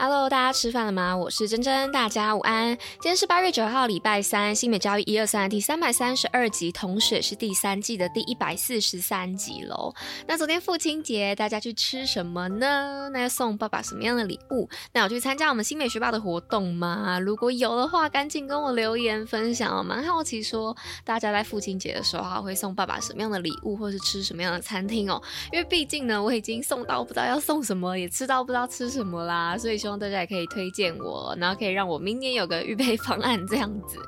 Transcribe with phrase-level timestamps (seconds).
[0.00, 1.16] Hello，大家吃饭了吗？
[1.16, 2.68] 我是珍珍，大家午安。
[3.00, 9.92] 今天是八月九号，礼拜三，新美教育一二三第三百三十二集，同时也是第三季的第一百四十三集喽。
[10.28, 13.10] 那昨天父亲节，大家去吃什么呢？
[13.12, 14.68] 那要送爸爸什么样的礼物？
[14.92, 17.18] 那有去参加我们新美学霸的活动吗？
[17.18, 19.82] 如果有的话，赶紧跟我留言分享哦。
[19.82, 25.20] 蛮好奇说，大家在父亲节的时候会送爸爸什么样的礼物，或是吃什么样的餐厅哦？
[25.50, 29.87] 因为毕竟呢，我已经送到不知道要送什么，也吃到不知道吃什么啦，所以说。
[29.88, 33.98] 希望大家也可以推荐我，然后可以让我明年有个预备方案这样子。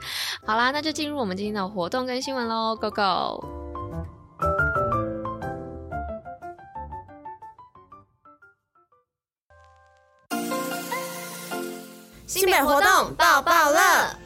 [0.44, 3.42] 好啦，那就进入我们今天的活动跟新闻喽，Go Go！
[12.26, 14.19] 新北活动爆爆乐。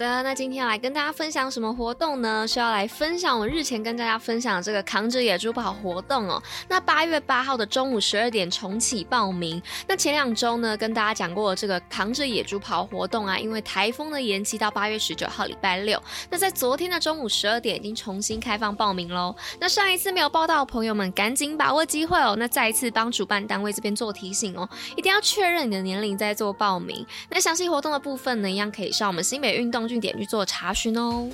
[0.00, 2.48] 的，那今天要来跟大家分享什么活动呢？
[2.48, 6.42] 是要来分享我日前跟大家分享这个扛着野猪跑活动哦。
[6.68, 9.60] 那八月八号的中午十二点重启报名。
[9.86, 16.02] 那前两周呢，跟大家讲过这个扛着野猪跑活动啊，因为台风的延期到八月十九号礼拜六。
[16.30, 19.36] 那在昨天的中午十二点已经重新开放报名喽。
[19.58, 22.34] 那上一次没有报到的朋友们，赶紧把握机会哦。
[22.38, 27.06] 那再一次帮主办单位这边做提醒哦，一定要确认你的年龄再做报名。
[27.28, 29.89] 那详细活动的部分呢，一样可以上我们新北运动。
[29.98, 31.30] 点去做查询哦。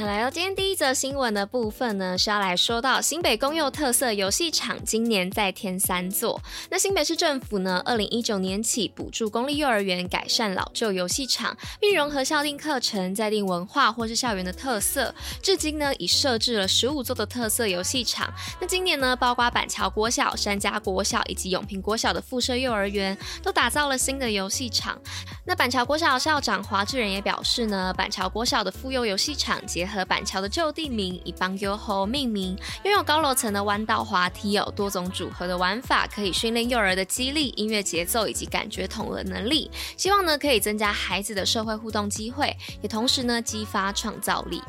[0.00, 6.40] 那来到今天第一则新闻的部分呢，是要来说到新北公幼特色游戏场今年再添三座。
[6.70, 15.14] 那新北市政府呢，二零一九年起补助公立幼儿园改善老旧游戏场，并融合校定课程、在地文化或是校园的特色。
[15.42, 18.32] 至今呢，已设置了十五座的特色游戏场。
[18.58, 24.98] 那今年呢，包括板桥国小、山家国小以及永平国小的附设幼儿园，都打造了新的游戏场。
[25.44, 39.70] 那板桥国小校长华志仁也表示呢，板桥国小的附幼游戏场结和板桥的旧地名以邦优后命名，拥有高楼层的弯道滑梯，有多种组合的玩法，可以训练幼儿的肌力、音乐节奏以及感觉统合能力。
[39.96, 44.62] 希望呢可以增加孩子的社会互动机会，也同时呢激发创造力。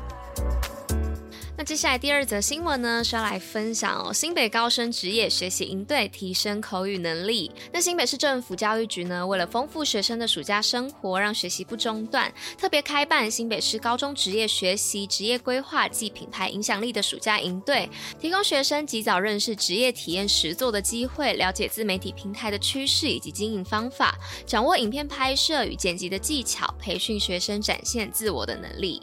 [1.61, 7.51] 那接下来第二则新闻呢，是要来分享哦，新北高升职业学习营队提升口语能力。
[7.71, 17.87] 那新北市政府教育局呢，为了丰富学生的暑假生活，让学习不中断，特别开办新北市高中职业学习、职业规划暨品牌影响力的暑假营队，
[18.19, 24.17] 提供学生及早认识职业体验实作的机会，了解自媒体平台的趋势以及经营方法，
[24.47, 28.99] 掌握影片拍摄与剪辑的技巧，培训学生展现自我的能力。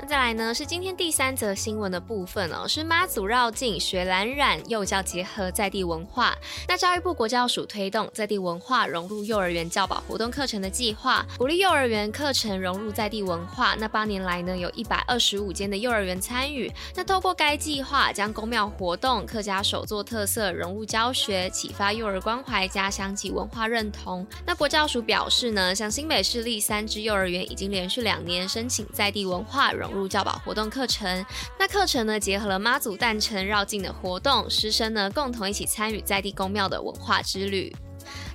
[0.00, 6.36] 那再来呢，是今天第三则新闻的部分哦，是妈祖绕境学蓝染幼教结合在地文化。
[6.68, 13.74] 那教育部国教署推动在地文化融入幼儿园教保活动课程的计划，鼓励幼儿园课程融入在地文化。
[13.74, 16.72] 那八年来呢，有一百二十五间的幼儿园参与。
[16.94, 24.24] 那透过该计划，将宫庙活动、客家手作特色融入教学，启发幼儿关怀家乡及文化认同。
[24.46, 29.87] 那国教署表示呢，像新北市立三支幼儿园已经连续两年申请在地文化融。
[29.88, 31.24] 融入教保活动课程，
[31.58, 37.74] 那课程呢，结合了妈祖诞辰绕境的活动，师生呢共同一起参与在地宫庙的文化之旅。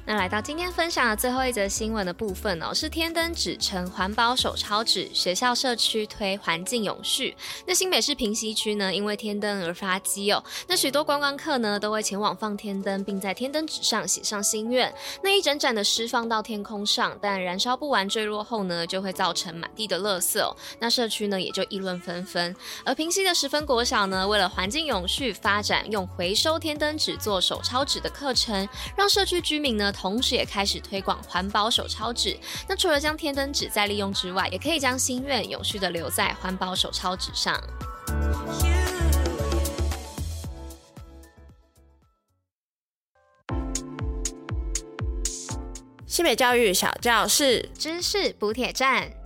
[0.06, 7.34] 那来到今天分享的最后一则新闻的部分哦，是天灯纸成环保手抄纸，学校社区推环境永续。
[7.66, 14.94] 那新北市平西区呢，因为天灯而发迹哦，那许多观光客呢都会前往放天灯，并在天灯纸上写上心愿。
[15.24, 20.54] 那一盏盏的释放到天空上，但燃烧不完坠落后呢，就会造成满地的垃圾哦。
[20.80, 22.54] 那社区呢也就议论纷纷。
[22.84, 29.93] 而平西的十分国小呢，为了环境永续，发展用回收天灯纸做手抄纸的课程，让社区居民呢。
[29.94, 32.38] 同时也开始推广环保手抄纸。
[32.68, 37.58] 那除了将天灯纸再利用之外，也可以将心愿永续的留在环保手抄纸上。
[46.06, 49.23] 西北教育小教室，知识补铁站。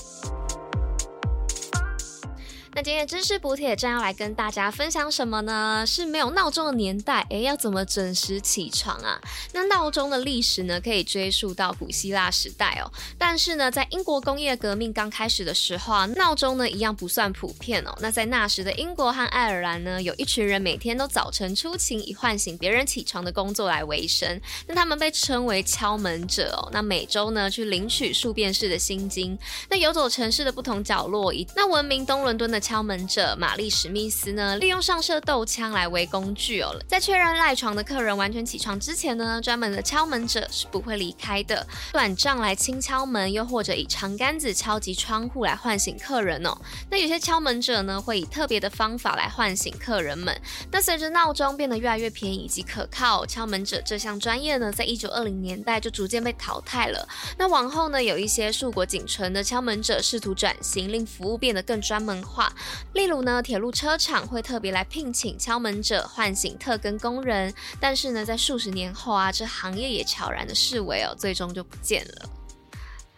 [2.77, 5.83] 那今天知识补铁站要来跟大家分享什么呢？
[5.87, 9.19] 是没有闹钟的年代，诶，要怎么准时起床啊？
[9.51, 12.85] 那闹钟的历史呢，可以追溯到古希腊时代哦。
[13.17, 17.97] 但是呢，在英国工业革命刚开始的时候啊，闹钟呢一样不算普遍哦。
[17.99, 24.39] 那在那时的英国和爱尔兰呢，有一群人每天都早晨出勤，以唤醒别人起床的工作来维生。
[24.67, 26.69] 那他们被称为敲门者哦。
[26.71, 29.35] 那每周呢，去领取数便士的薪金。
[29.67, 32.61] 那游走城市的不同角落，以那闻名东伦敦的。
[32.67, 36.75] 敲门者玛丽史密斯呢，利用上射斗枪来为工具哦。
[36.85, 41.65] 在确认赖床的客人完全起床之前呢，专门的敲门者是不会离开的。
[41.93, 46.57] 短杖来轻敲门，又或者以长杆子敲击窗户来唤醒客人哦。
[46.91, 50.37] 那有些敲门者呢，会以特别的方法来唤醒客人们。
[50.69, 57.07] 那随着闹钟变得越来越便宜以及可靠，敲门者这项专业呢，在一九二零年代就逐渐被淘汰了。
[57.37, 62.51] 那往后呢，有一些硕果仅存的敲门者试图转型，令服务变得更专门化。
[62.93, 67.53] 例如呢，铁路车厂会特别来聘请敲门者唤醒特更工人。
[67.79, 72.29] 但是呢，在数十年后啊，这行业也悄然的式微哦，最终就不见了。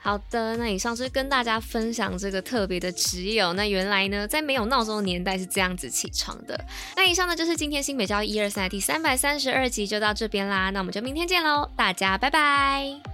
[0.02, 3.44] 好的，那以上是跟大家分享这个特别的职业。
[3.52, 6.58] 那原来呢，在没有闹钟的年代是这样子起床的。
[6.96, 10.70] 那以上呢，就是今天新北教一二三第三百三十二集，就到这边啦。
[10.70, 13.09] 那我们就明天见喽，大家拜拜。